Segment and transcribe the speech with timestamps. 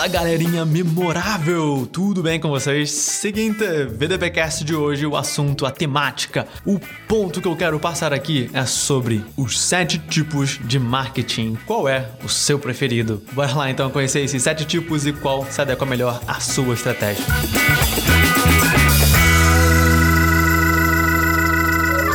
[0.00, 2.90] Fala galerinha memorável, tudo bem com vocês?
[2.90, 8.48] Seguinte, VDPcast de hoje, o assunto, a temática, o ponto que eu quero passar aqui
[8.54, 11.58] é sobre os sete tipos de marketing.
[11.66, 13.22] Qual é o seu preferido?
[13.32, 17.26] Bora lá então conhecer esses sete tipos e qual se adequa melhor à sua estratégia.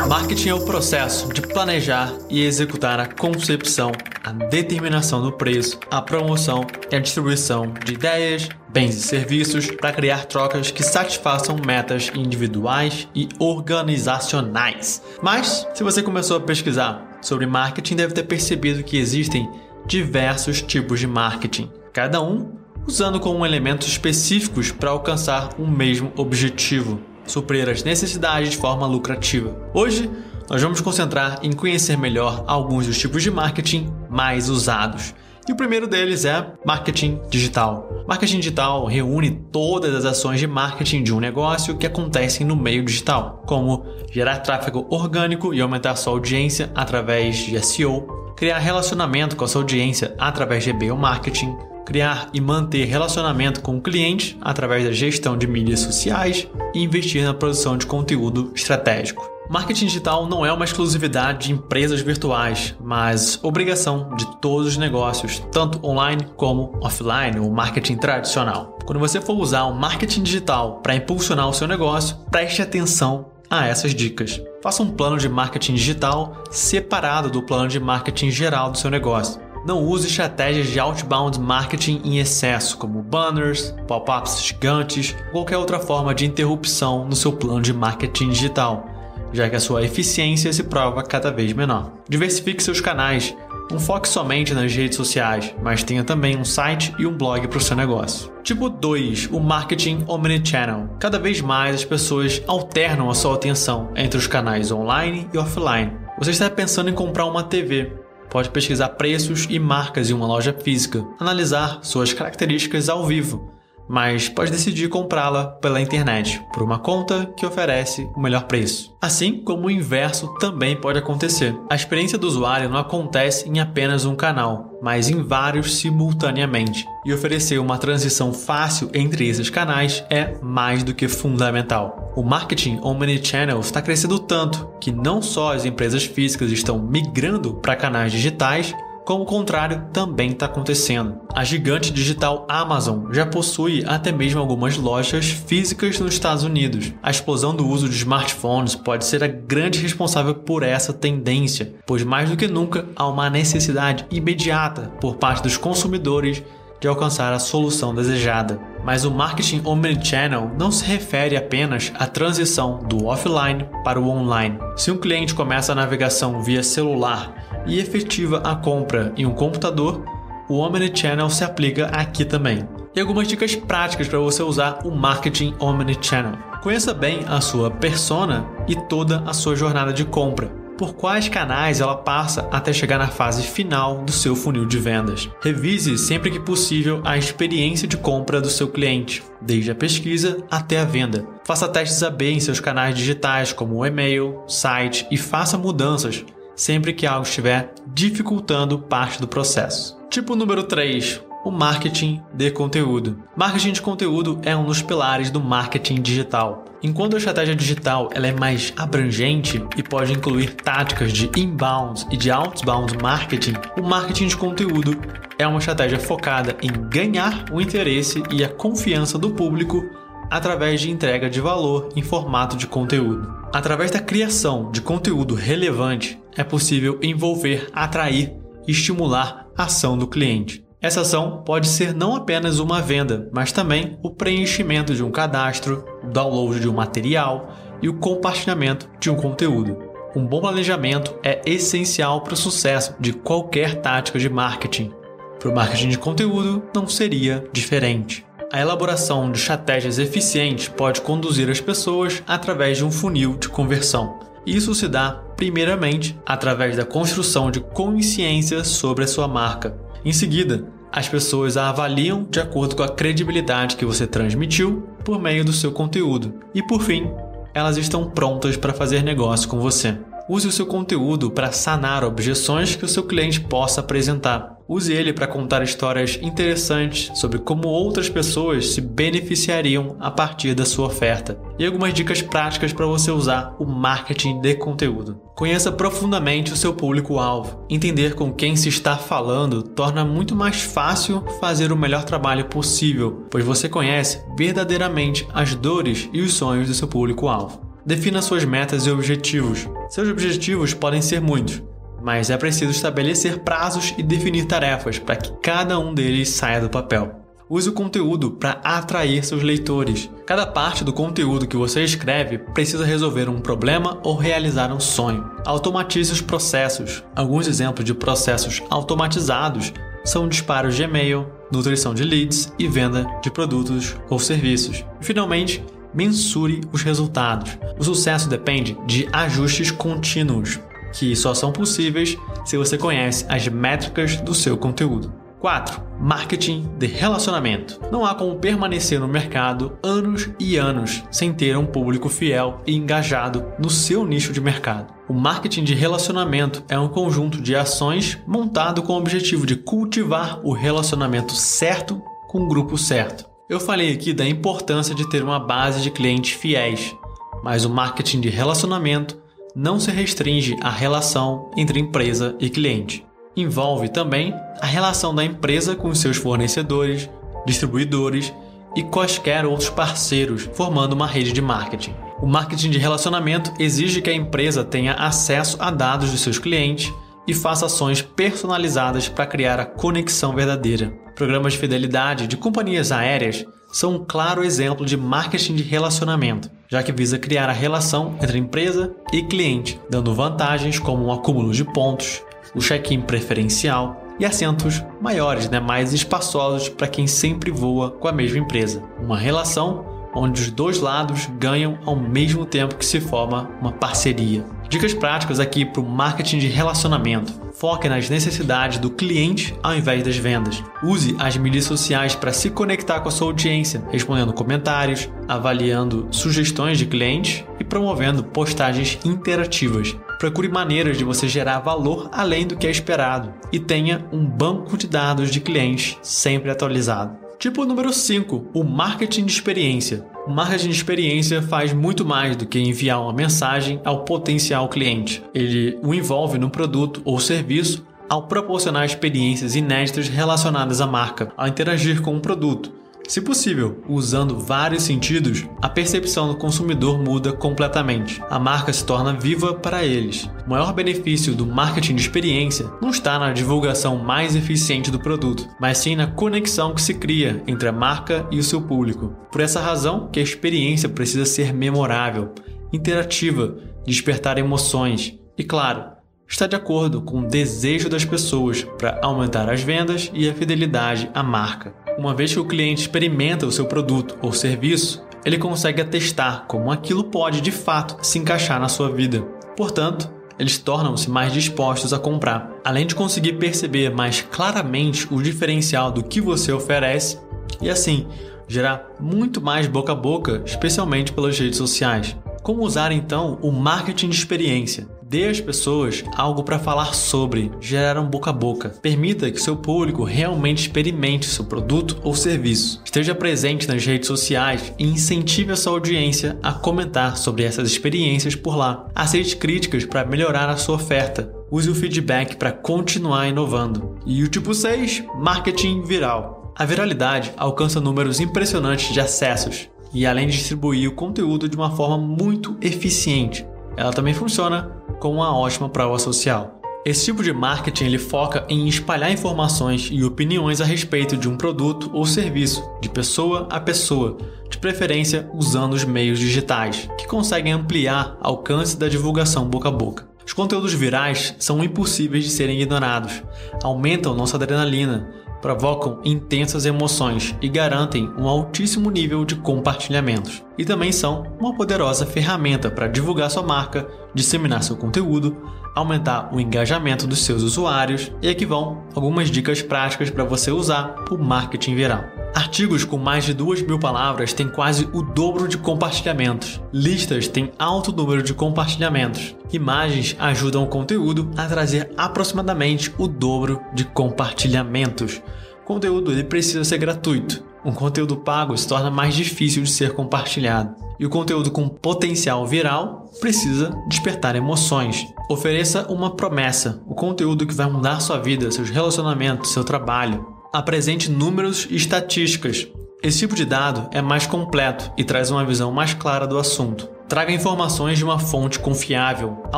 [0.08, 3.92] Marketing é o processo de planejar e executar a concepção,
[4.26, 9.94] a determinação do preço, a promoção e a distribuição de ideias, bens e serviços para
[9.94, 15.04] criar trocas que satisfaçam metas individuais e organizacionais.
[15.22, 19.48] Mas, se você começou a pesquisar sobre marketing, deve ter percebido que existem
[19.86, 22.54] diversos tipos de marketing, cada um
[22.88, 29.56] usando como elementos específicos para alcançar o mesmo objetivo suprir as necessidades de forma lucrativa.
[29.74, 30.10] Hoje,
[30.50, 35.14] nós vamos concentrar em conhecer melhor alguns dos tipos de marketing mais usados.
[35.48, 38.04] E o primeiro deles é marketing digital.
[38.08, 42.84] Marketing digital reúne todas as ações de marketing de um negócio que acontecem no meio
[42.84, 49.46] digital, como gerar tráfego orgânico e aumentar sua audiência através de SEO, criar relacionamento com
[49.46, 54.84] a sua audiência através de e-mail marketing, criar e manter relacionamento com o cliente através
[54.84, 59.35] da gestão de mídias sociais e investir na produção de conteúdo estratégico.
[59.48, 65.40] Marketing digital não é uma exclusividade de empresas virtuais, mas obrigação de todos os negócios,
[65.52, 68.80] tanto online como offline, o marketing tradicional.
[68.86, 73.68] Quando você for usar o marketing digital para impulsionar o seu negócio, preste atenção a
[73.68, 74.42] essas dicas.
[74.64, 79.40] Faça um plano de marketing digital separado do plano de marketing geral do seu negócio.
[79.66, 86.14] Não use estratégias de outbound marketing em excesso, como banners, pop-ups gigantes, qualquer outra forma
[86.14, 88.95] de interrupção no seu plano de marketing digital,
[89.36, 91.92] já que a sua eficiência se prova cada vez menor.
[92.10, 93.36] Diversifique seus canais.
[93.70, 97.58] Não foque somente nas redes sociais, mas tenha também um site e um blog para
[97.58, 98.32] o seu negócio.
[98.44, 100.90] Tipo 2, o marketing omnichannel.
[101.00, 105.92] Cada vez mais as pessoas alternam a sua atenção entre os canais online e offline.
[106.20, 107.92] Você está pensando em comprar uma TV,
[108.30, 113.55] pode pesquisar preços e marcas em uma loja física, analisar suas características ao vivo,
[113.88, 118.96] mas pode decidir comprá-la pela internet por uma conta que oferece o melhor preço.
[119.02, 121.56] Assim como o inverso também pode acontecer.
[121.70, 126.86] A experiência do usuário não acontece em apenas um canal, mas em vários simultaneamente.
[127.06, 132.12] E oferecer uma transição fácil entre esses canais é mais do que fundamental.
[132.16, 137.76] O marketing omnichannel está crescendo tanto que não só as empresas físicas estão migrando para
[137.76, 138.74] canais digitais,
[139.06, 141.22] como o contrário também está acontecendo.
[141.34, 146.92] A gigante digital Amazon já possui até mesmo algumas lojas físicas nos Estados Unidos.
[147.04, 152.04] A explosão do uso de smartphones pode ser a grande responsável por essa tendência, pois
[152.04, 156.44] mais do que nunca há uma necessidade imediata por parte dos consumidores
[156.80, 158.60] de alcançar a solução desejada.
[158.84, 164.60] Mas o marketing omnichannel não se refere apenas à transição do offline para o online.
[164.76, 170.04] Se um cliente começa a navegação via celular e efetiva a compra em um computador,
[170.48, 172.68] o Omnichannel se aplica aqui também.
[172.96, 176.38] E algumas dicas práticas para você usar o marketing Omnichannel.
[176.62, 180.65] Conheça bem a sua persona e toda a sua jornada de compra.
[180.78, 185.30] Por quais canais ela passa até chegar na fase final do seu funil de vendas.
[185.42, 190.80] Revise sempre que possível a experiência de compra do seu cliente, desde a pesquisa até
[190.80, 191.26] a venda.
[191.46, 196.26] Faça testes AB em seus canais digitais, como e-mail, site e faça mudanças
[196.56, 199.98] sempre que algo estiver dificultando parte do processo.
[200.10, 203.22] Tipo número 3, o marketing de conteúdo.
[203.36, 206.65] Marketing de conteúdo é um dos pilares do marketing digital.
[206.86, 212.16] Enquanto a estratégia digital ela é mais abrangente e pode incluir táticas de inbound e
[212.16, 214.96] de outbound marketing, o marketing de conteúdo
[215.40, 219.84] é uma estratégia focada em ganhar o interesse e a confiança do público
[220.30, 223.34] através de entrega de valor em formato de conteúdo.
[223.52, 228.32] Através da criação de conteúdo relevante, é possível envolver, atrair
[228.68, 230.64] e estimular a ação do cliente.
[230.86, 235.84] Essa ação pode ser não apenas uma venda, mas também o preenchimento de um cadastro,
[236.16, 239.78] download de um material e o compartilhamento de um conteúdo.
[240.16, 244.94] Um bom planejamento é essencial para o sucesso de qualquer tática de marketing.
[245.38, 248.26] Para o marketing de conteúdo, não seria diferente.
[248.52, 254.18] A elaboração de estratégias eficientes pode conduzir as pessoas através de um funil de conversão.
[254.46, 259.76] Isso se dá, primeiramente, através da construção de consciência sobre a sua marca.
[260.06, 260.64] Em seguida,
[260.96, 265.52] as pessoas a avaliam de acordo com a credibilidade que você transmitiu por meio do
[265.52, 266.40] seu conteúdo.
[266.54, 267.12] E por fim,
[267.54, 269.98] elas estão prontas para fazer negócio com você.
[270.30, 274.55] Use o seu conteúdo para sanar objeções que o seu cliente possa apresentar.
[274.68, 280.66] Use ele para contar histórias interessantes sobre como outras pessoas se beneficiariam a partir da
[280.66, 285.22] sua oferta e algumas dicas práticas para você usar o marketing de conteúdo.
[285.36, 287.64] Conheça profundamente o seu público-alvo.
[287.70, 293.28] Entender com quem se está falando torna muito mais fácil fazer o melhor trabalho possível,
[293.30, 297.62] pois você conhece verdadeiramente as dores e os sonhos do seu público-alvo.
[297.86, 299.68] Defina suas metas e objetivos.
[299.90, 301.62] Seus objetivos podem ser muitos
[302.06, 306.70] mas é preciso estabelecer prazos e definir tarefas para que cada um deles saia do
[306.70, 307.20] papel.
[307.50, 310.08] Use o conteúdo para atrair seus leitores.
[310.24, 315.32] Cada parte do conteúdo que você escreve precisa resolver um problema ou realizar um sonho.
[315.46, 317.04] Automatize os processos.
[317.16, 319.74] Alguns exemplos de processos automatizados
[320.04, 324.86] são disparos de e-mail, nutrição de leads e venda de produtos ou serviços.
[325.02, 327.58] E, finalmente, mensure os resultados.
[327.80, 330.60] O sucesso depende de ajustes contínuos
[330.96, 335.14] que só são possíveis se você conhece as métricas do seu conteúdo.
[335.40, 335.80] 4.
[336.00, 337.80] Marketing de relacionamento.
[337.92, 342.76] Não há como permanecer no mercado anos e anos sem ter um público fiel e
[342.76, 344.92] engajado no seu nicho de mercado.
[345.08, 350.40] O marketing de relacionamento é um conjunto de ações montado com o objetivo de cultivar
[350.44, 353.30] o relacionamento certo com o grupo certo.
[353.48, 356.96] Eu falei aqui da importância de ter uma base de clientes fiéis,
[357.44, 359.24] mas o marketing de relacionamento
[359.56, 363.06] não se restringe à relação entre empresa e cliente.
[363.38, 367.10] Envolve também a relação da empresa com seus fornecedores,
[367.46, 368.34] distribuidores
[368.76, 371.96] e quaisquer outros parceiros, formando uma rede de marketing.
[372.22, 376.94] O marketing de relacionamento exige que a empresa tenha acesso a dados de seus clientes
[377.28, 380.94] e faça ações personalizadas para criar a conexão verdadeira.
[381.16, 386.82] Programas de fidelidade de companhias aéreas são um claro exemplo de marketing de relacionamento, já
[386.82, 391.66] que visa criar a relação entre empresa e cliente, dando vantagens como um acúmulo de
[391.66, 392.24] pontos,
[392.56, 398.14] o check-in preferencial e assentos maiores, né, mais espaçosos para quem sempre voa com a
[398.14, 398.82] mesma empresa.
[398.98, 399.86] Uma relação
[400.16, 404.46] onde os dois lados ganham ao mesmo tempo que se forma uma parceria.
[404.68, 407.34] Dicas práticas aqui para o marketing de relacionamento.
[407.54, 410.62] Foque nas necessidades do cliente ao invés das vendas.
[410.84, 416.78] Use as mídias sociais para se conectar com a sua audiência, respondendo comentários, avaliando sugestões
[416.78, 419.96] de clientes e promovendo postagens interativas.
[420.20, 424.78] Procure maneiras de você gerar valor além do que é esperado e tenha um banco
[424.78, 427.25] de dados de clientes sempre atualizado.
[427.38, 430.06] Tipo número 5, o marketing de experiência.
[430.26, 435.22] O marketing de experiência faz muito mais do que enviar uma mensagem ao potencial cliente.
[435.34, 441.48] Ele o envolve no produto ou serviço ao proporcionar experiências inéditas relacionadas à marca, ao
[441.48, 448.22] interagir com o produto se possível, usando vários sentidos, a percepção do consumidor muda completamente.
[448.30, 450.30] A marca se torna viva para eles.
[450.46, 455.48] O maior benefício do marketing de experiência não está na divulgação mais eficiente do produto,
[455.60, 459.16] mas sim na conexão que se cria entre a marca e o seu público.
[459.32, 462.34] Por essa razão que a experiência precisa ser memorável,
[462.74, 463.56] interativa,
[463.86, 465.96] despertar emoções e, claro,
[466.28, 471.10] está de acordo com o desejo das pessoas para aumentar as vendas e a fidelidade
[471.14, 471.85] à marca.
[471.98, 476.70] Uma vez que o cliente experimenta o seu produto ou serviço, ele consegue atestar como
[476.70, 479.22] aquilo pode de fato se encaixar na sua vida.
[479.56, 482.52] Portanto, eles tornam-se mais dispostos a comprar.
[482.66, 487.18] Além de conseguir perceber mais claramente o diferencial do que você oferece
[487.62, 488.06] e assim
[488.48, 492.16] gerar muito mais boca a boca, especialmente pelas redes sociais.
[492.44, 494.88] Como usar então o marketing de experiência?
[495.08, 498.70] Dê às pessoas algo para falar sobre, gerar um boca a boca.
[498.82, 502.82] Permita que seu público realmente experimente seu produto ou serviço.
[502.84, 508.34] Esteja presente nas redes sociais e incentive a sua audiência a comentar sobre essas experiências
[508.34, 508.88] por lá.
[508.96, 511.32] Aceite críticas para melhorar a sua oferta.
[511.52, 514.00] Use o feedback para continuar inovando.
[514.08, 516.52] E o tipo 6, marketing viral.
[516.58, 521.70] A viralidade alcança números impressionantes de acessos e além de distribuir o conteúdo de uma
[521.76, 523.46] forma muito eficiente,
[523.78, 526.60] ela também funciona como uma ótima prova social.
[526.86, 531.36] Esse tipo de marketing ele foca em espalhar informações e opiniões a respeito de um
[531.36, 537.54] produto ou serviço, de pessoa a pessoa, de preferência usando os meios digitais, que conseguem
[537.54, 540.08] ampliar alcance da divulgação boca a boca.
[540.24, 543.24] Os conteúdos virais são impossíveis de serem ignorados,
[543.64, 545.08] aumentam nossa adrenalina,
[545.42, 550.44] provocam intensas emoções e garantem um altíssimo nível de compartilhamentos.
[550.58, 555.38] E também são uma poderosa ferramenta para divulgar sua marca, disseminar seu conteúdo,
[555.76, 560.96] aumentar o engajamento dos seus usuários e aqui vão algumas dicas práticas para você usar
[561.12, 562.15] o marketing viral.
[562.36, 566.62] Artigos com mais de 2 mil palavras têm quase o dobro de compartilhamentos.
[566.74, 569.34] Listas têm alto número de compartilhamentos.
[569.54, 575.22] Imagens ajudam o conteúdo a trazer aproximadamente o dobro de compartilhamentos.
[575.64, 577.42] O conteúdo ele precisa ser gratuito.
[577.64, 580.76] Um conteúdo pago se torna mais difícil de ser compartilhado.
[581.00, 585.08] E o conteúdo com potencial viral precisa despertar emoções.
[585.30, 590.35] Ofereça uma promessa, o conteúdo que vai mudar sua vida, seus relacionamentos, seu trabalho.
[590.56, 592.66] Apresente números e estatísticas.
[593.04, 596.88] Esse tipo de dado é mais completo e traz uma visão mais clara do assunto.
[597.10, 599.44] Traga informações de uma fonte confiável.
[599.52, 599.58] A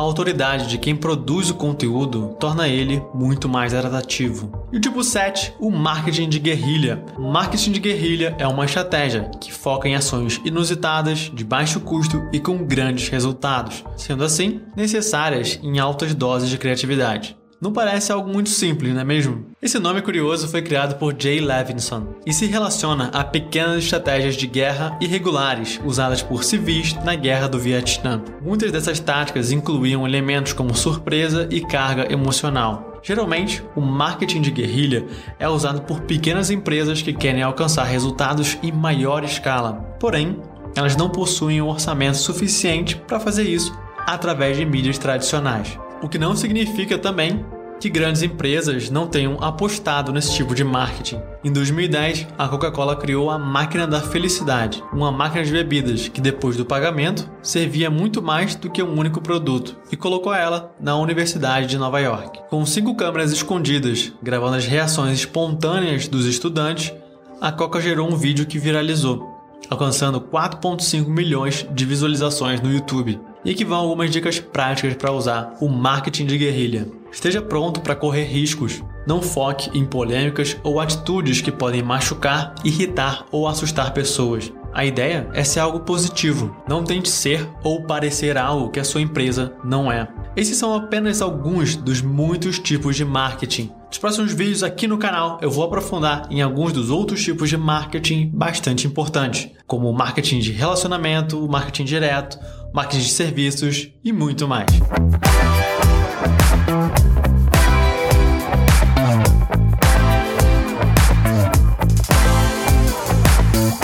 [0.00, 4.66] autoridade de quem produz o conteúdo torna ele muito mais atrativo.
[4.72, 7.04] E o tipo 7, o marketing de guerrilha.
[7.16, 12.40] Marketing de guerrilha é uma estratégia que foca em ações inusitadas, de baixo custo e
[12.40, 17.38] com grandes resultados, sendo assim necessárias em altas doses de criatividade.
[17.60, 19.46] Não parece algo muito simples, não é mesmo?
[19.60, 24.46] Esse nome curioso foi criado por Jay Levinson e se relaciona a pequenas estratégias de
[24.46, 28.22] guerra irregulares usadas por civis na Guerra do Vietnã.
[28.40, 33.00] Muitas dessas táticas incluíam elementos como surpresa e carga emocional.
[33.02, 35.04] Geralmente, o marketing de guerrilha
[35.36, 39.96] é usado por pequenas empresas que querem alcançar resultados em maior escala.
[39.98, 40.40] Porém,
[40.76, 45.76] elas não possuem um orçamento suficiente para fazer isso através de mídias tradicionais.
[46.00, 47.44] O que não significa também
[47.80, 51.20] que grandes empresas não tenham apostado nesse tipo de marketing.
[51.44, 56.56] Em 2010, a Coca-Cola criou a Máquina da Felicidade, uma máquina de bebidas que, depois
[56.56, 61.66] do pagamento, servia muito mais do que um único produto, e colocou ela na Universidade
[61.66, 62.40] de Nova York.
[62.50, 66.92] Com cinco câmeras escondidas gravando as reações espontâneas dos estudantes,
[67.40, 69.36] a Coca gerou um vídeo que viralizou,
[69.70, 75.56] alcançando 4,5 milhões de visualizações no YouTube e aqui vão algumas dicas práticas para usar
[75.60, 76.88] o marketing de guerrilha.
[77.10, 78.82] Esteja pronto para correr riscos.
[79.06, 84.52] Não foque em polêmicas ou atitudes que podem machucar, irritar ou assustar pessoas.
[84.72, 86.54] A ideia é ser algo positivo.
[86.68, 90.06] Não tente ser ou parecer algo que a sua empresa não é.
[90.36, 93.72] Esses são apenas alguns dos muitos tipos de marketing.
[93.88, 97.56] Nos próximos vídeos aqui no canal eu vou aprofundar em alguns dos outros tipos de
[97.56, 102.38] marketing bastante importantes, como o marketing de relacionamento, o marketing direto,
[102.72, 104.66] marketing de serviços e muito mais.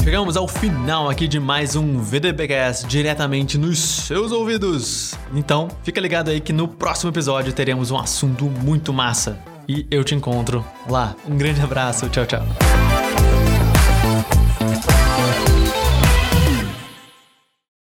[0.02, 5.14] Chegamos ao final aqui de mais um VDPcast diretamente nos seus ouvidos.
[5.34, 9.38] Então, fica ligado aí que no próximo episódio teremos um assunto muito massa.
[9.68, 11.16] E eu te encontro lá.
[11.26, 12.46] Um grande abraço, tchau, tchau.